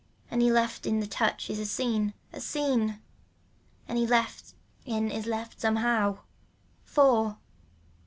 [0.31, 2.99] Any left in the touch is a scene, a scene.
[3.87, 6.17] Any left in is left somehow.
[6.83, 7.37] Four.